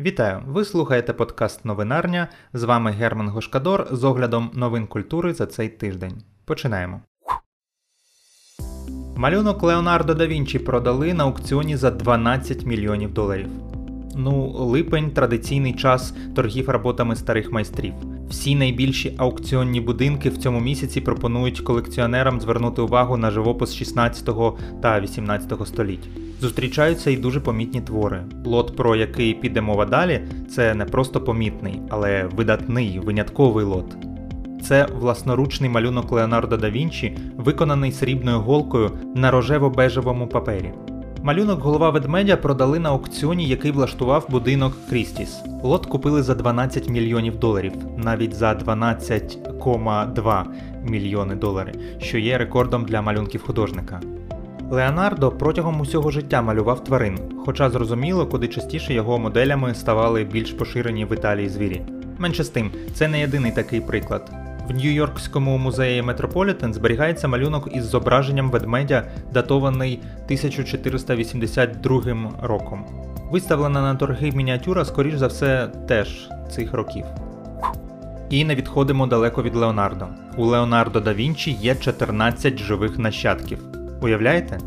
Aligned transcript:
Вітаю! 0.00 0.42
Ви 0.46 0.64
слухаєте 0.64 1.12
подкаст 1.12 1.64
Новинарня. 1.64 2.28
З 2.52 2.62
вами 2.62 2.90
Герман 2.90 3.28
Гошкадор 3.28 3.88
з 3.90 4.04
оглядом 4.04 4.50
новин 4.54 4.86
культури 4.86 5.34
за 5.34 5.46
цей 5.46 5.68
тиждень. 5.68 6.22
Починаємо. 6.44 7.00
Малюнок 9.16 9.62
Леонардо 9.62 10.14
да 10.14 10.26
Вінчі 10.26 10.58
продали 10.58 11.14
на 11.14 11.24
аукціоні 11.24 11.76
за 11.76 11.90
12 11.90 12.66
мільйонів 12.66 13.14
доларів. 13.14 13.48
Ну, 14.16 14.46
липень 14.50 15.10
традиційний 15.10 15.72
час 15.72 16.14
торгів 16.36 16.68
роботами 16.68 17.16
старих 17.16 17.52
майстрів. 17.52 17.94
Всі 18.30 18.54
найбільші 18.54 19.14
аукціонні 19.16 19.80
будинки 19.80 20.30
в 20.30 20.36
цьому 20.36 20.60
місяці 20.60 21.00
пропонують 21.00 21.60
колекціонерам 21.60 22.40
звернути 22.40 22.82
увагу 22.82 23.16
на 23.16 23.30
живопис 23.30 23.74
16 23.74 24.30
та 24.82 25.00
18 25.00 25.66
століть. 25.66 26.08
Зустрічаються 26.40 27.10
і 27.10 27.16
дуже 27.16 27.40
помітні 27.40 27.80
твори. 27.80 28.22
Лот, 28.44 28.76
про 28.76 28.96
який 28.96 29.34
піде 29.34 29.60
мова 29.60 29.84
далі, 29.84 30.20
це 30.50 30.74
не 30.74 30.84
просто 30.84 31.20
помітний, 31.20 31.80
але 31.90 32.24
видатний, 32.36 32.98
винятковий 32.98 33.64
лот. 33.64 33.96
Це 34.62 34.86
власноручний 35.00 35.70
малюнок 35.70 36.12
Леонардо 36.12 36.56
да 36.56 36.70
Вінчі, 36.70 37.18
виконаний 37.36 37.92
срібною 37.92 38.38
голкою 38.38 38.90
на 39.14 39.32
рожево-бежевому 39.32 40.26
папері. 40.26 40.72
Малюнок 41.22 41.60
голова 41.60 41.90
ведмедя 41.90 42.36
продали 42.36 42.78
на 42.78 42.88
аукціоні, 42.88 43.48
який 43.48 43.70
влаштував 43.70 44.26
будинок 44.28 44.76
Крістіс. 44.90 45.40
Лот 45.62 45.86
купили 45.86 46.22
за 46.22 46.34
12 46.34 46.88
мільйонів 46.88 47.38
доларів, 47.38 47.72
навіть 47.96 48.34
за 48.34 48.54
12,2 48.54 50.44
мільйони 50.84 51.34
доларів, 51.34 51.74
що 51.98 52.18
є 52.18 52.38
рекордом 52.38 52.84
для 52.84 53.02
малюнків 53.02 53.42
художника. 53.42 54.00
Леонардо 54.70 55.30
протягом 55.30 55.80
усього 55.80 56.10
життя 56.10 56.42
малював 56.42 56.84
тварин, 56.84 57.18
хоча 57.46 57.70
зрозуміло, 57.70 58.26
куди 58.26 58.48
частіше 58.48 58.94
його 58.94 59.18
моделями 59.18 59.74
ставали 59.74 60.24
більш 60.24 60.52
поширені 60.52 61.04
в 61.04 61.12
Італії 61.12 61.48
звірі. 61.48 61.82
Менше 62.18 62.44
з 62.44 62.48
тим, 62.48 62.70
це 62.94 63.08
не 63.08 63.20
єдиний 63.20 63.52
такий 63.52 63.80
приклад. 63.80 64.39
В 64.70 64.72
Нью-Йоркському 64.72 65.58
музеї 65.58 66.02
Метрополітен 66.02 66.74
зберігається 66.74 67.28
малюнок 67.28 67.68
із 67.72 67.84
зображенням 67.84 68.50
ведмедя, 68.50 69.04
датований 69.32 70.00
1482 70.24 72.02
роком. 72.42 72.86
Виставлена 73.30 73.82
на 73.82 73.94
торги 73.94 74.32
мініатюра, 74.32 74.84
скоріш 74.84 75.14
за 75.14 75.26
все, 75.26 75.68
теж 75.88 76.28
цих 76.50 76.72
років. 76.72 77.04
І 78.30 78.44
не 78.44 78.54
відходимо 78.54 79.06
далеко 79.06 79.42
від 79.42 79.54
Леонардо. 79.56 80.06
У 80.36 80.44
Леонардо 80.44 81.00
да 81.00 81.14
Вінчі 81.14 81.50
є 81.50 81.74
14 81.74 82.58
живих 82.58 82.98
нащадків. 82.98 83.58
Уявляєте? 84.02 84.58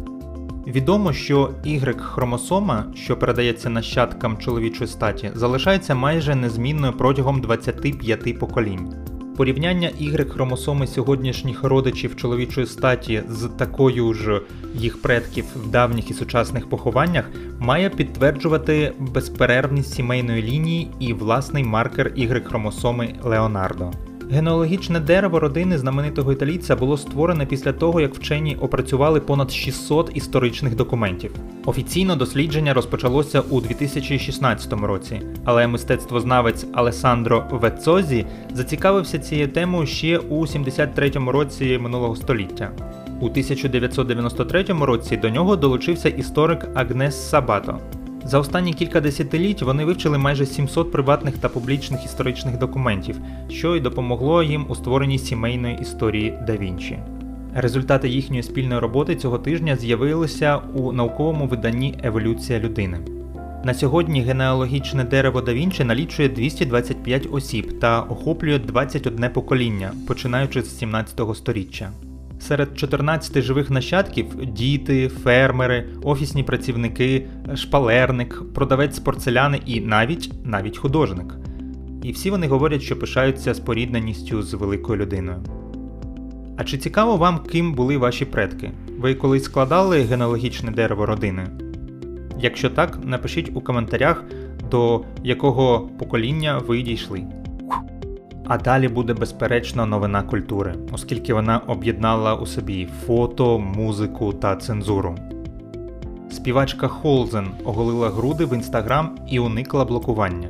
Відомо, 0.68 1.14
що 1.14 1.54
Y-хромосома, 1.66 2.96
що 2.96 3.18
передається 3.18 3.70
нащадкам 3.70 4.38
чоловічої 4.38 4.88
статі, 4.88 5.32
залишається 5.34 5.96
майже 5.96 6.36
незмінною 6.36 6.94
протягом 6.94 7.42
25 7.42 8.40
поколінь. 8.40 9.03
Порівняння 9.38 9.92
Y-хромосоми 10.02 10.88
сьогоднішніх 10.88 11.64
родичів 11.64 12.16
чоловічої 12.16 12.68
статі 12.68 13.24
з 13.30 13.50
такою 13.58 14.14
ж 14.14 14.42
їх 14.76 15.02
предків 15.02 15.46
в 15.56 15.70
давніх 15.70 16.12
і 16.12 16.14
сучасних 16.14 16.70
похованнях 16.70 17.30
має 17.60 17.90
підтверджувати 17.90 18.94
безперервність 19.00 19.94
сімейної 19.94 20.44
лінії 20.44 20.92
і 21.00 21.14
власний 21.14 21.64
маркер 21.64 22.08
Y-хромосоми 22.18 23.14
Леонардо. 23.24 23.92
Генеалогічне 24.34 25.00
дерево 25.00 25.40
родини 25.40 25.78
знаменитого 25.78 26.32
італійця 26.32 26.76
було 26.76 26.98
створене 26.98 27.46
після 27.46 27.74
того, 27.74 28.02
як 28.02 28.16
вчені 28.16 28.56
опрацювали 28.62 29.20
понад 29.20 29.52
600 29.52 30.12
історичних 30.14 30.76
документів. 30.76 31.36
Офіційно 31.66 32.16
дослідження 32.16 32.74
розпочалося 32.74 33.42
у 33.42 33.62
2016 33.62 34.74
році, 34.74 35.22
але 35.46 35.68
мистецтвознавець 35.68 36.66
Алесандро 36.74 37.46
Вецозі 37.52 38.26
зацікавився 38.54 39.20
цією 39.20 39.48
темою 39.48 39.88
ще 39.88 40.18
у 40.18 40.42
73-му 40.42 41.32
році 41.32 41.78
минулого 41.82 42.16
століття. 42.16 42.72
У 43.20 43.26
1993 43.26 44.64
році 44.64 45.18
до 45.18 45.30
нього 45.30 45.56
долучився 45.56 46.10
історик 46.10 46.68
Агнес 46.74 47.30
Сабато. 47.30 47.80
За 48.26 48.40
останні 48.40 48.74
кілька 48.74 49.02
десятиліть 49.02 49.62
вони 49.62 49.86
вивчили 49.86 50.18
майже 50.18 50.46
700 50.46 50.92
приватних 50.92 51.38
та 51.38 51.50
публічних 51.50 52.06
історичних 52.06 52.58
документів, 52.58 53.20
що 53.50 53.76
й 53.76 53.80
допомогло 53.80 54.44
їм 54.44 54.66
у 54.70 54.76
створенні 54.76 55.20
сімейної 55.20 55.78
історії 55.82 56.40
да 56.48 56.58
Вінчі. 56.58 57.00
Результати 57.56 58.10
їхньої 58.10 58.44
спільної 58.44 58.82
роботи 58.82 59.16
цього 59.16 59.38
тижня 59.38 59.76
з'явилися 59.76 60.58
у 60.74 60.92
науковому 60.92 61.48
виданні 61.48 62.00
Еволюція 62.04 62.60
людини. 62.60 62.98
На 63.64 63.74
сьогодні 63.74 64.22
генеалогічне 64.22 65.04
дерево 65.04 65.42
да 65.42 65.54
Вінчі 65.54 65.84
налічує 65.84 66.30
225 66.30 67.28
осіб 67.32 67.80
та 67.80 68.02
охоплює 68.02 68.60
21 68.60 69.30
покоління, 69.30 69.92
починаючи 70.08 70.62
з 70.62 70.78
17 70.78 71.22
століття. 71.36 71.92
Серед 72.48 72.80
14 72.80 73.42
живих 73.42 73.70
нащадків 73.70 74.46
діти, 74.46 75.08
фермери, 75.08 75.86
офісні 76.04 76.44
працівники, 76.44 77.28
шпалерник, 77.56 78.54
продавець 78.54 79.00
порцеляни 79.00 79.62
і 79.66 79.82
навіть 79.82 80.32
навіть 80.44 80.78
художник. 80.78 81.36
І 82.04 82.12
всі 82.12 82.30
вони 82.32 82.48
говорять, 82.48 82.82
що 82.82 83.00
пишаються 83.00 83.54
спорідненістю 83.54 84.42
з 84.42 84.54
великою 84.54 85.02
людиною. 85.02 85.44
А 86.58 86.64
чи 86.64 86.78
цікаво 86.78 87.18
вам, 87.18 87.40
ким 87.40 87.74
були 87.74 87.98
ваші 87.98 88.26
предки? 88.26 88.72
Ви 89.00 89.14
колись 89.16 89.44
складали 89.44 90.02
генеалогічне 90.02 90.72
дерево 90.72 91.06
родини? 91.06 91.48
Якщо 92.40 92.70
так, 92.70 93.00
напишіть 93.04 93.52
у 93.54 93.62
коментарях, 93.62 94.24
до 94.72 95.02
якого 95.24 95.90
покоління 96.00 96.62
ви 96.68 96.82
дійшли. 96.82 97.24
А 98.48 98.58
далі 98.58 98.88
буде 98.88 99.14
безперечно 99.14 99.86
новина 99.86 100.22
культури, 100.22 100.76
оскільки 100.92 101.34
вона 101.34 101.58
об'єднала 101.58 102.36
у 102.36 102.46
собі 102.46 102.88
фото, 103.06 103.60
музику 103.60 104.34
та 104.34 104.56
цензуру. 104.56 105.16
Співачка 106.32 106.88
Холзен 106.88 107.48
оголила 107.66 108.10
груди 108.10 108.46
в 108.46 108.54
інстаграм 108.54 109.16
і 109.30 109.40
уникла 109.40 109.86
блокування. 109.86 110.50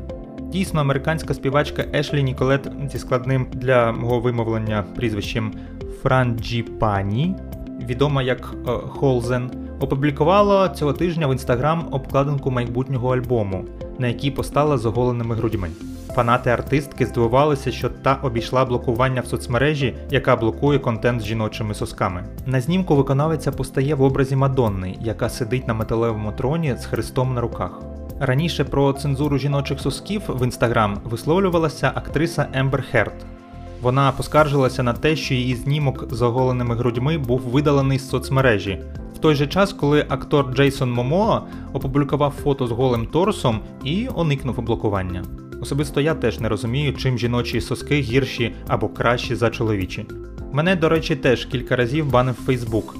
Дійсно, 0.51 0.81
американська 0.81 1.33
співачка 1.33 1.85
Ешлі 1.93 2.23
Ніколет 2.23 2.71
зі 2.91 2.99
складним 2.99 3.47
для 3.53 3.91
мого 3.91 4.19
вимовлення 4.19 4.83
прізвищем 4.95 5.53
Франджіпані, 6.01 7.35
відома 7.89 8.21
як 8.23 8.55
е, 8.67 8.71
Холзен, 8.71 9.51
опублікувала 9.83 10.69
цього 10.69 10.93
тижня 10.93 11.27
в 11.27 11.31
інстаграм 11.31 11.87
обкладинку 11.91 12.51
майбутнього 12.51 13.15
альбому, 13.15 13.65
на 13.99 14.07
якій 14.07 14.31
постала 14.31 14.77
з 14.77 14.85
оголеними 14.85 15.35
грудьми. 15.35 15.69
Фанати 16.15 16.49
артистки 16.49 17.05
здивувалися, 17.05 17.71
що 17.71 17.89
та 17.89 18.19
обійшла 18.21 18.65
блокування 18.65 19.21
в 19.21 19.25
соцмережі, 19.25 19.95
яка 20.09 20.35
блокує 20.35 20.79
контент 20.79 21.21
з 21.21 21.25
жіночими 21.25 21.73
сосками. 21.73 22.23
На 22.45 22.61
знімку 22.61 22.95
виконавиця 22.95 23.51
постає 23.51 23.95
в 23.95 24.01
образі 24.01 24.35
Мадонни, 24.35 24.97
яка 25.01 25.29
сидить 25.29 25.67
на 25.67 25.73
металевому 25.73 26.31
троні 26.31 26.75
з 26.79 26.85
хрестом 26.85 27.33
на 27.33 27.41
руках. 27.41 27.81
Раніше 28.19 28.63
про 28.63 28.93
цензуру 28.93 29.37
жіночих 29.37 29.79
сосків 29.79 30.21
в 30.27 30.43
інстаграм 30.43 30.97
висловлювалася 31.03 31.91
актриса 31.95 32.47
Ембер 32.53 32.83
Херт. 32.91 33.25
Вона 33.81 34.11
поскаржилася 34.11 34.83
на 34.83 34.93
те, 34.93 35.15
що 35.15 35.33
її 35.33 35.55
знімок 35.55 36.13
з 36.13 36.21
оголеними 36.21 36.75
грудьми 36.75 37.17
був 37.17 37.39
видалений 37.39 37.99
з 37.99 38.09
соцмережі. 38.09 38.79
Той 39.23 39.35
же 39.35 39.47
час, 39.47 39.73
коли 39.73 40.05
актор 40.09 40.53
Джейсон 40.53 40.91
Момоа 40.91 41.41
опублікував 41.73 42.33
фото 42.43 42.67
з 42.67 42.71
голим 42.71 43.05
торсом 43.05 43.59
і 43.83 44.07
уникнув 44.07 44.61
блокування. 44.61 45.23
Особисто 45.61 46.01
я 46.01 46.15
теж 46.15 46.39
не 46.39 46.49
розумію, 46.49 46.93
чим 46.93 47.17
жіночі 47.17 47.61
соски 47.61 48.01
гірші 48.01 48.53
або 48.67 48.89
кращі 48.89 49.35
за 49.35 49.49
чоловічі. 49.49 50.05
Мене, 50.51 50.75
до 50.75 50.89
речі, 50.89 51.15
теж 51.15 51.45
кілька 51.45 51.75
разів 51.75 52.11
банив 52.11 52.35
Фейсбук, 52.35 52.95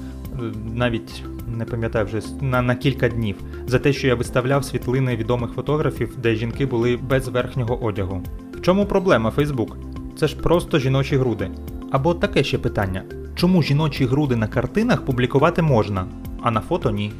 навіть 0.74 1.22
не 1.56 1.64
пам'ятаю 1.64 2.06
вже 2.06 2.20
на, 2.40 2.62
на 2.62 2.74
кілька 2.74 3.08
днів, 3.08 3.36
за 3.66 3.78
те, 3.78 3.92
що 3.92 4.06
я 4.06 4.14
виставляв 4.14 4.64
світлини 4.64 5.16
відомих 5.16 5.50
фотографів, 5.50 6.16
де 6.22 6.34
жінки 6.34 6.66
були 6.66 6.96
без 6.96 7.28
верхнього 7.28 7.84
одягу. 7.84 8.22
В 8.54 8.60
чому 8.60 8.86
проблема 8.86 9.30
Фейсбук? 9.30 9.76
Це 10.16 10.26
ж 10.28 10.36
просто 10.36 10.78
жіночі 10.78 11.16
груди. 11.16 11.50
Або 11.90 12.14
таке 12.14 12.44
ще 12.44 12.58
питання: 12.58 13.02
чому 13.34 13.62
жіночі 13.62 14.06
груди 14.06 14.36
на 14.36 14.46
картинах 14.46 15.04
публікувати 15.04 15.62
можна, 15.62 16.06
а 16.42 16.50
на 16.50 16.60
фото 16.60 16.90
ні? 16.90 17.12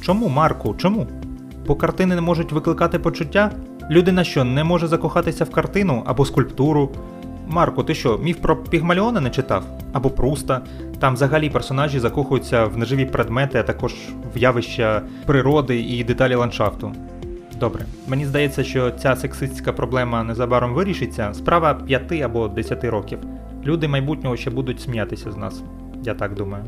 Чому, 0.00 0.28
Марку? 0.28 0.74
Чому? 0.78 1.06
Бо 1.66 1.74
картини 1.74 2.14
не 2.14 2.20
можуть 2.20 2.52
викликати 2.52 2.98
почуття? 2.98 3.52
Людина 3.90 4.24
що, 4.24 4.44
не 4.44 4.64
може 4.64 4.86
закохатися 4.86 5.44
в 5.44 5.50
картину 5.50 6.02
або 6.06 6.24
скульптуру? 6.24 6.90
Марко, 7.48 7.82
ти 7.82 7.94
що, 7.94 8.18
міф 8.18 8.36
про 8.36 8.56
Пігмаліона 8.56 9.20
не 9.20 9.30
читав? 9.30 9.64
Або 9.92 10.10
Пруста? 10.10 10.60
Там 10.98 11.14
взагалі 11.14 11.50
персонажі 11.50 12.00
закохуються 12.00 12.64
в 12.64 12.78
неживі 12.78 13.04
предмети, 13.04 13.58
а 13.58 13.62
також 13.62 13.94
в 14.34 14.38
явища 14.38 15.02
природи 15.26 15.80
і 15.80 16.04
деталі 16.04 16.34
ландшафту. 16.34 16.92
Добре, 17.60 17.84
мені 18.08 18.26
здається, 18.26 18.64
що 18.64 18.90
ця 18.90 19.16
сексистська 19.16 19.72
проблема 19.72 20.22
незабаром 20.22 20.74
вирішиться. 20.74 21.34
Справа 21.34 21.74
5 21.74 22.12
або 22.12 22.48
10 22.48 22.84
років. 22.84 23.18
Люди 23.66 23.88
майбутнього 23.88 24.36
ще 24.36 24.50
будуть 24.50 24.80
сміятися 24.80 25.32
з 25.32 25.36
нас. 25.36 25.62
Я 26.04 26.14
так 26.14 26.34
думаю. 26.34 26.64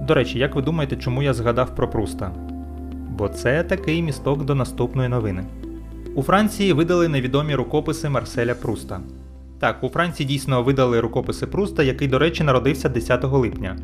До 0.00 0.14
речі, 0.14 0.38
як 0.38 0.54
ви 0.54 0.62
думаєте, 0.62 0.96
чому 0.96 1.22
я 1.22 1.34
згадав 1.34 1.76
про 1.76 1.90
Пруста? 1.90 2.32
Бо 3.10 3.28
це 3.28 3.62
такий 3.62 4.02
місток 4.02 4.44
до 4.44 4.54
наступної 4.54 5.08
новини. 5.08 5.44
У 6.14 6.22
Франції 6.22 6.72
видали 6.72 7.08
невідомі 7.08 7.54
рукописи 7.54 8.08
Марселя 8.08 8.54
Пруста. 8.54 9.00
Так, 9.60 9.84
у 9.84 9.88
Франції 9.88 10.26
дійсно 10.26 10.62
видали 10.62 11.00
рукописи 11.00 11.46
Пруста, 11.46 11.82
який, 11.82 12.08
до 12.08 12.18
речі, 12.18 12.44
народився 12.44 12.88
10 12.88 13.24
липня. 13.24 13.78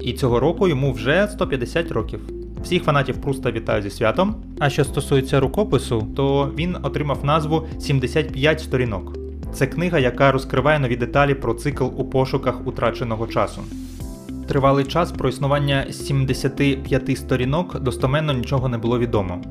І 0.00 0.12
цього 0.12 0.40
року 0.40 0.68
йому 0.68 0.92
вже 0.92 1.28
150 1.28 1.92
років. 1.92 2.20
Всіх 2.62 2.82
фанатів 2.82 3.16
Пруста 3.16 3.50
вітаю 3.50 3.82
зі 3.82 3.90
святом. 3.90 4.34
А 4.58 4.70
що 4.70 4.84
стосується 4.84 5.40
рукопису, 5.40 6.06
то 6.16 6.50
він 6.58 6.76
отримав 6.82 7.24
назву 7.24 7.66
75 7.78 8.60
сторінок. 8.60 9.25
Це 9.56 9.66
книга, 9.66 9.98
яка 9.98 10.32
розкриває 10.32 10.78
нові 10.78 10.96
деталі 10.96 11.34
про 11.34 11.54
цикл 11.54 11.84
у 11.84 12.04
пошуках 12.04 12.66
утраченого 12.66 13.26
часу. 13.26 13.62
Тривалий 14.48 14.84
час 14.84 15.12
про 15.12 15.28
існування 15.28 15.86
75 15.92 17.18
сторінок 17.18 17.80
достоменно 17.80 18.32
нічого 18.32 18.68
не 18.68 18.78
було 18.78 18.98
відомо. 18.98 19.42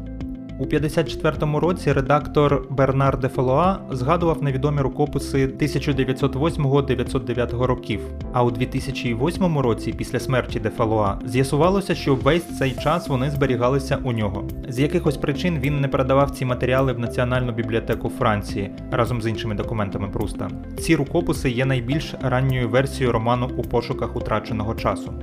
У 0.60 0.66
54-му 0.66 1.60
році 1.60 1.94
редактор 1.94 2.68
Бернар 2.70 3.20
де 3.20 3.28
Фелоа 3.28 3.78
згадував 3.92 4.44
невідомі 4.44 4.82
рукописи 4.82 5.48
1908-909 5.48 7.64
років. 7.64 8.00
А 8.34 8.44
у 8.44 8.52
2008 8.52 9.58
році, 9.58 9.94
після 9.98 10.20
смерті 10.20 10.60
де 10.60 10.70
Фелоа, 10.70 11.20
з'ясувалося, 11.26 11.96
що 11.96 12.16
весь 12.16 12.58
цей 12.58 12.72
час 12.72 13.08
вони 13.08 13.30
зберігалися 13.30 13.98
у 14.04 14.12
нього. 14.12 14.48
З 14.70 14.80
якихось 14.80 15.18
причин 15.18 15.60
він 15.60 15.82
не 15.82 15.88
передавав 15.88 16.32
ці 16.32 16.46
матеріали 16.46 16.94
в 16.94 17.00
Національну 17.00 17.52
бібліотеку 17.52 18.10
Франції 18.10 18.72
разом 18.92 19.22
з 19.22 19.28
іншими 19.28 19.56
документами 19.56 20.08
Пруста. 20.08 20.50
Ці 20.80 20.96
рукописи 20.96 21.50
є 21.50 21.66
найбільш 21.66 22.14
ранньою 22.22 22.70
версією 22.70 23.12
роману 23.12 23.50
у 23.58 23.62
пошуках 23.62 24.16
утраченого 24.16 24.76
часу. 24.76 25.14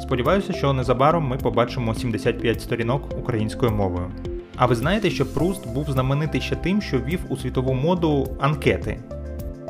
Сподіваюся, 0.00 0.52
що 0.52 0.72
незабаром 0.72 1.24
ми 1.24 1.36
побачимо 1.36 1.94
75 1.94 2.62
сторінок 2.62 3.18
українською 3.18 3.72
мовою. 3.72 4.10
А 4.58 4.66
ви 4.66 4.74
знаєте, 4.74 5.10
що 5.10 5.26
Пруст 5.26 5.68
був 5.68 5.90
знаменитий 5.90 6.40
ще 6.40 6.56
тим, 6.56 6.82
що 6.82 6.98
ввів 6.98 7.20
у 7.28 7.36
світову 7.36 7.74
моду 7.74 8.36
анкети. 8.40 8.98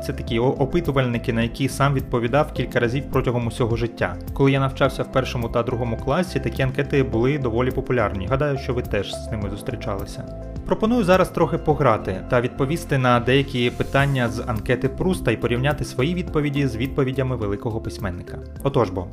Це 0.05 0.13
такі 0.13 0.39
опитувальники, 0.39 1.33
на 1.33 1.41
які 1.41 1.69
сам 1.69 1.93
відповідав 1.93 2.53
кілька 2.53 2.79
разів 2.79 3.03
протягом 3.11 3.47
усього 3.47 3.75
життя. 3.75 4.15
Коли 4.33 4.51
я 4.51 4.59
навчався 4.59 5.03
в 5.03 5.11
першому 5.11 5.49
та 5.49 5.63
другому 5.63 5.97
класі, 5.97 6.39
такі 6.39 6.61
анкети 6.61 7.03
були 7.03 7.37
доволі 7.37 7.71
популярні. 7.71 8.27
Гадаю, 8.27 8.57
що 8.57 8.73
ви 8.73 8.81
теж 8.81 9.13
з 9.13 9.31
ними 9.31 9.49
зустрічалися. 9.49 10.23
Пропоную 10.65 11.03
зараз 11.03 11.29
трохи 11.29 11.57
пограти 11.57 12.25
та 12.29 12.41
відповісти 12.41 12.97
на 12.97 13.19
деякі 13.19 13.69
питання 13.69 14.29
з 14.29 14.39
анкети 14.47 14.89
Пруста 14.89 15.31
і 15.31 15.37
порівняти 15.37 15.85
свої 15.85 16.13
відповіді 16.13 16.67
з 16.67 16.75
відповідями 16.75 17.35
великого 17.35 17.81
письменника. 17.81 18.39
Отож 18.63 18.89
бо, 18.89 19.07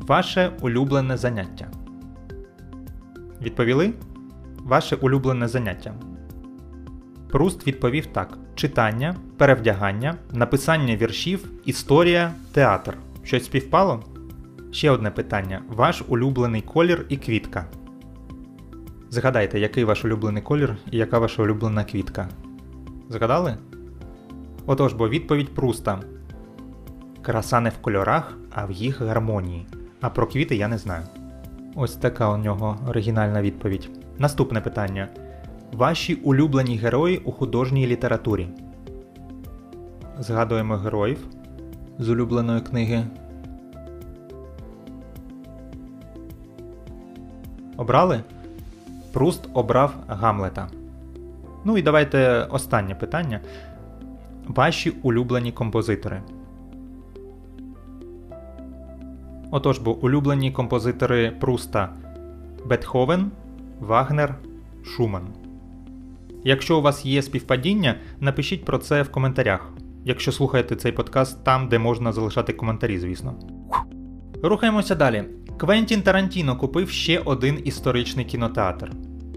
ваше 0.00 0.50
улюблене 0.60 1.16
заняття. 1.16 1.66
Відповіли? 3.42 3.92
Ваше 4.64 4.96
улюблене 4.96 5.48
заняття. 5.48 5.94
Пруст 7.30 7.66
відповів 7.66 8.06
так: 8.06 8.38
читання, 8.54 9.16
перевдягання, 9.36 10.14
написання 10.32 10.96
віршів, 10.96 11.50
історія, 11.64 12.32
театр. 12.52 12.96
Щось 13.24 13.44
співпало? 13.44 14.04
Ще 14.70 14.90
одне 14.90 15.10
питання: 15.10 15.62
ваш 15.68 16.02
улюблений 16.08 16.62
колір 16.62 17.06
і 17.08 17.16
квітка. 17.16 17.66
Згадайте, 19.10 19.60
який 19.60 19.84
ваш 19.84 20.04
улюблений 20.04 20.42
колір 20.42 20.76
і 20.90 20.96
яка 20.96 21.18
ваша 21.18 21.42
улюблена 21.42 21.84
квітка. 21.84 22.28
Згадали? 23.08 23.56
Отож, 24.66 24.92
бо 24.92 25.08
відповідь 25.08 25.54
Пруста. 25.54 26.00
Краса 27.22 27.60
не 27.60 27.70
в 27.70 27.78
кольорах, 27.78 28.38
а 28.50 28.64
в 28.66 28.70
їх 28.70 29.00
гармонії. 29.00 29.66
А 30.00 30.10
про 30.10 30.26
квіти 30.26 30.56
я 30.56 30.68
не 30.68 30.78
знаю. 30.78 31.04
Ось 31.74 31.96
така 31.96 32.28
у 32.28 32.36
нього 32.36 32.78
оригінальна 32.88 33.42
відповідь. 33.42 33.99
Наступне 34.20 34.60
питання. 34.60 35.08
Ваші 35.72 36.14
улюблені 36.14 36.76
герої 36.76 37.18
у 37.18 37.32
художній 37.32 37.86
літературі. 37.86 38.48
Згадуємо 40.18 40.76
героїв 40.76 41.26
з 41.98 42.08
улюбленої 42.08 42.60
книги. 42.60 43.04
Обрали? 47.76 48.20
Пруст 49.12 49.48
обрав 49.54 49.94
Гамлета. 50.08 50.68
Ну 51.64 51.78
і 51.78 51.82
давайте 51.82 52.46
останнє 52.50 52.94
питання. 52.94 53.40
Ваші 54.46 54.90
улюблені 54.90 55.52
композитори. 55.52 56.22
Отож, 59.50 59.78
бо 59.78 59.96
улюблені 59.96 60.52
композитори 60.52 61.30
Пруста 61.30 61.88
Бетховен, 62.66 63.30
Вагнер, 63.80 64.34
Шуман. 64.84 65.22
Якщо 66.44 66.78
у 66.78 66.82
вас 66.82 67.06
є 67.06 67.22
співпадіння, 67.22 67.94
напишіть 68.20 68.64
про 68.64 68.78
це 68.78 69.02
в 69.02 69.12
коментарях. 69.12 69.72
Якщо 70.04 70.32
слухаєте 70.32 70.76
цей 70.76 70.92
подкаст 70.92 71.44
там, 71.44 71.68
де 71.68 71.78
можна 71.78 72.12
залишати 72.12 72.52
коментарі, 72.52 72.98
звісно. 72.98 73.34
Рухаємося 74.42 74.94
далі. 74.94 75.24
Квентін 75.58 76.02
Тарантіно 76.02 76.56
купив 76.56 76.90
ще 76.90 77.18
один 77.18 77.58
історичний 77.64 78.24
кінотеатр. 78.24 78.90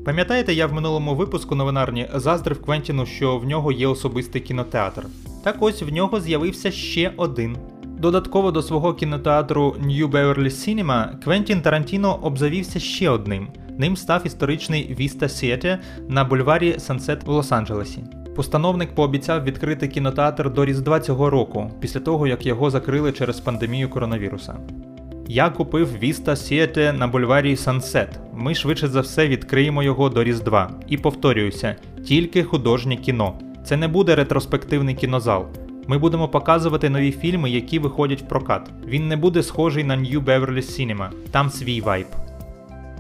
Пам'ятаєте, 0.06 0.54
я 0.54 0.68
в 0.68 0.74
минулому 0.74 1.16
випуску 1.16 1.56
новинарні 1.56 2.10
заздрив 2.14 2.62
Квентіну, 2.62 3.06
що 3.06 3.38
в 3.38 3.46
нього 3.46 3.72
є 3.72 3.88
особистий 3.88 4.42
кінотеатр. 4.42 5.06
Так 5.44 5.56
ось 5.60 5.82
в 5.82 5.90
нього 5.94 6.20
з'явився 6.20 6.72
ще 6.72 7.14
один. 7.18 7.58
Додатково 7.84 8.52
до 8.52 8.62
свого 8.62 8.94
кінотеатру 8.94 9.76
New 9.86 10.08
Beverly 10.08 10.50
Cinema 10.50 11.20
Квентін 11.24 11.62
Тарантіно 11.62 12.20
обзавівся 12.22 12.80
ще 12.80 13.10
одним. 13.10 13.48
Ним 13.78 13.96
став 13.96 14.22
історичний 14.28 14.96
Vista 15.00 15.24
Theatre 15.24 15.78
на 16.10 16.24
бульварі 16.24 16.76
Сансет 16.78 17.24
в 17.24 17.30
Лос-Анджелесі. 17.30 18.00
Постановник 18.36 18.96
пообіцяв 18.96 19.44
відкрити 19.44 19.88
кінотеатр 19.88 20.54
до 20.54 20.66
Різдва 20.66 21.00
цього 21.00 21.30
року, 21.30 21.72
після 21.80 22.00
того 22.00 22.28
як 22.28 22.46
його 22.46 22.70
закрили 22.70 23.12
через 23.12 23.40
пандемію 23.40 23.90
коронавіруса. 23.90 24.56
Я 25.28 25.50
купив 25.50 25.90
Vista 26.04 26.30
Theatre 26.30 26.98
на 26.98 27.08
бульварі 27.08 27.56
Сансет. 27.56 28.20
Ми 28.34 28.56
швидше 28.56 28.88
за 28.88 29.02
все 29.02 29.28
відкриємо 29.28 29.84
його 29.84 30.10
до 30.10 30.24
Різдва. 30.24 30.72
І 30.88 30.98
повторююся, 30.98 31.76
тільки 32.06 32.44
художнє 32.44 32.96
кіно. 32.96 33.40
Це 33.66 33.78
не 33.78 33.88
буде 33.88 34.16
ретроспективний 34.16 34.96
кінозал. 34.96 35.46
Ми 35.88 35.98
будемо 35.98 36.28
показувати 36.28 36.90
нові 36.90 37.12
фільми, 37.12 37.50
які 37.50 37.80
виходять 37.80 38.22
в 38.22 38.28
прокат. 38.28 38.72
Він 38.88 39.08
не 39.08 39.18
буде 39.18 39.44
схожий 39.44 39.84
на 39.84 39.98
New 39.98 40.24
Beverly 40.24 40.58
Cinema, 40.58 41.10
там 41.32 41.50
свій 41.50 41.82
вайб. 41.82 42.08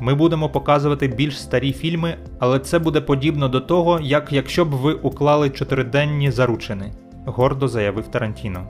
Ми 0.01 0.15
будемо 0.15 0.49
показувати 0.49 1.07
більш 1.07 1.41
старі 1.41 1.73
фільми, 1.73 2.17
але 2.39 2.59
це 2.59 2.79
буде 2.79 3.01
подібно 3.01 3.47
до 3.47 3.61
того, 3.61 3.99
як 4.03 4.33
якщо 4.33 4.65
б 4.65 4.69
ви 4.69 4.93
уклали 4.93 5.49
чотириденні 5.49 6.31
заручини, 6.31 6.91
гордо 7.25 7.67
заявив 7.67 8.07
Тарантіно. 8.07 8.69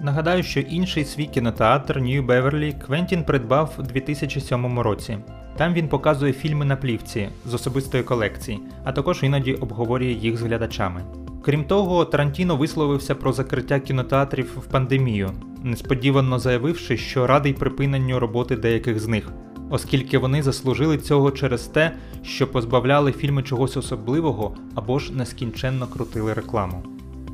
Нагадаю, 0.00 0.42
що 0.42 0.60
інший 0.60 1.04
свій 1.04 1.26
кінотеатр 1.26 1.98
New 1.98 2.26
Beverly 2.26 2.78
Квентін 2.86 3.24
придбав 3.24 3.74
у 3.78 3.82
2007 3.82 4.78
році. 4.78 5.18
Там 5.56 5.74
він 5.74 5.88
показує 5.88 6.32
фільми 6.32 6.64
на 6.64 6.76
плівці 6.76 7.28
з 7.46 7.54
особистої 7.54 8.02
колекції, 8.02 8.60
а 8.84 8.92
також 8.92 9.22
іноді 9.22 9.54
обговорює 9.54 10.12
їх 10.12 10.36
з 10.36 10.42
глядачами. 10.42 11.02
Крім 11.44 11.64
того, 11.64 12.04
Тарантіно 12.04 12.56
висловився 12.56 13.14
про 13.14 13.32
закриття 13.32 13.80
кінотеатрів 13.80 14.58
в 14.58 14.66
пандемію, 14.66 15.30
несподівано 15.62 16.38
заявивши, 16.38 16.96
що 16.96 17.26
радий 17.26 17.52
припиненню 17.52 18.18
роботи 18.18 18.56
деяких 18.56 18.98
з 19.00 19.08
них, 19.08 19.28
оскільки 19.70 20.18
вони 20.18 20.42
заслужили 20.42 20.98
цього 20.98 21.30
через 21.30 21.66
те, 21.66 21.92
що 22.22 22.46
позбавляли 22.46 23.12
фільми 23.12 23.42
чогось 23.42 23.76
особливого 23.76 24.56
або 24.74 24.98
ж 24.98 25.12
нескінченно 25.12 25.86
крутили 25.86 26.32
рекламу. 26.32 26.82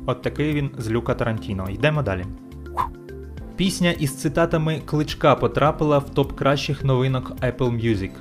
От 0.05 0.21
такий 0.21 0.53
він 0.53 0.69
з 0.77 0.91
Люка 0.91 1.13
Тарантіно. 1.13 1.69
Йдемо 1.69 2.01
далі. 2.01 2.25
Пісня 3.55 3.91
із 3.91 4.15
цитатами 4.15 4.81
кличка 4.85 5.35
потрапила 5.35 5.97
в 5.97 6.09
топ 6.09 6.33
кращих 6.33 6.83
новинок 6.83 7.31
Apple 7.31 7.57
Music. 7.57 8.11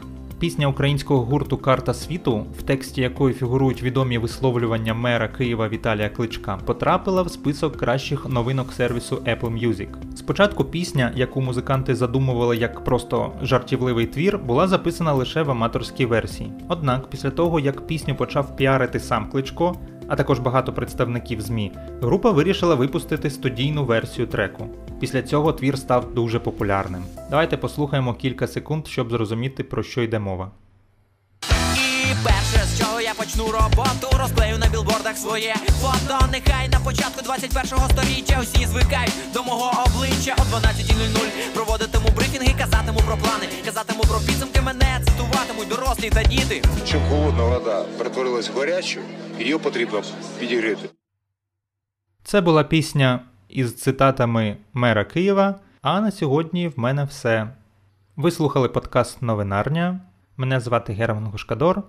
Пісня 0.43 0.67
українського 0.67 1.25
гурту 1.25 1.59
Карта 1.59 1.95
світу, 1.95 2.47
в 2.59 2.63
тексті 2.63 3.01
якої 3.01 3.35
фігурують 3.35 3.83
відомі 3.83 4.19
висловлювання 4.19 4.95
мера 4.95 5.29
Києва 5.29 5.69
Віталія 5.69 6.09
Кличка, 6.09 6.59
потрапила 6.67 7.23
в 7.23 7.31
список 7.31 7.77
кращих 7.77 8.27
новинок 8.29 8.73
сервісу 8.73 9.17
Apple 9.17 9.67
Music. 9.67 9.89
Спочатку 10.15 10.65
пісня, 10.65 11.13
яку 11.17 11.41
музиканти 11.41 11.95
задумували 11.95 12.57
як 12.57 12.85
просто 12.85 13.33
жартівливий 13.43 14.07
твір, 14.07 14.39
була 14.39 14.69
записана 14.69 15.13
лише 15.13 15.43
в 15.43 15.51
аматорській 15.51 16.07
версії. 16.07 16.53
Однак, 16.69 17.11
після 17.11 17.31
того 17.31 17.61
як 17.61 17.87
пісню 17.87 18.15
почав 18.15 18.57
піарити 18.57 19.01
сам 19.01 19.31
Кличко, 19.31 19.77
а 20.09 20.17
також 20.17 20.39
багато 20.39 20.73
представників 20.73 21.41
ЗМІ, 21.41 21.73
група 22.01 22.31
вирішила 22.31 22.75
випустити 22.75 23.31
студійну 23.31 23.85
версію 23.85 24.27
треку. 24.27 24.69
Після 25.03 25.23
цього 25.23 25.53
твір 25.53 25.79
став 25.79 26.15
дуже 26.15 26.39
популярним. 26.39 27.05
Давайте 27.31 27.57
послухаємо 27.57 28.15
кілька 28.15 28.47
секунд, 28.47 28.87
щоб 28.87 29.11
зрозуміти, 29.11 29.65
про 29.65 29.83
що 29.83 30.03
йде 30.03 30.19
мова. 30.19 30.51
І 31.75 32.15
перше, 32.25 32.67
з 32.67 32.81
чого 32.81 33.01
я 33.01 33.15
почну 33.15 33.45
роботу, 33.45 34.19
розклею 34.19 34.59
на 34.59 34.69
білбордах 34.69 35.17
своє 35.17 35.55
фото. 35.55 36.27
Нехай 36.33 36.69
на 36.69 36.81
початку 36.81 37.33
21-го 37.33 37.89
сторіччя 37.89 38.41
усі 38.43 38.67
звикають 38.67 39.15
до 39.35 39.43
мого 39.43 39.85
обличчя 39.87 40.35
о 40.39 40.43
12.00 40.57 41.55
Проводитиму 41.55 42.09
брифінги, 42.17 42.55
казатиму 42.59 42.99
про 42.99 43.17
плани, 43.17 43.47
казатиму 43.65 44.03
про 44.03 44.19
підсумки 44.19 44.61
мене 44.61 45.01
цитувати 45.05 45.33
спостерігатимуть 45.53 45.69
дорослі 45.69 46.11
та 46.11 46.23
діти. 46.23 46.63
Щоб 46.87 47.03
холодна 47.09 47.45
вода 47.45 47.85
перетворилась 47.99 48.51
в 48.51 48.59
гарячу, 48.59 49.01
її 49.39 49.59
потрібно 49.59 50.03
підігріти. 50.41 50.89
Це 52.25 52.41
була 52.41 52.65
пісня 52.65 53.21
із 53.53 53.75
цитатами 53.75 54.57
мера 54.73 55.05
Києва. 55.05 55.55
А 55.83 56.01
на 56.01 56.11
сьогодні 56.11 56.69
в 56.69 56.79
мене 56.79 57.05
все. 57.05 57.49
Ви 58.17 58.31
слухали 58.31 58.69
подкаст 58.69 59.23
Новинарня. 59.23 60.01
Мене 60.37 60.61
звати 60.61 60.93
Герман 60.93 61.27
Гушкадор. 61.27 61.83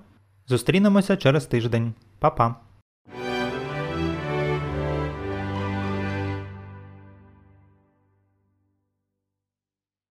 Зустрінемося 0.47 1.17
через 1.17 1.45
тиждень. 1.45 1.93
Па-па! 2.19 2.62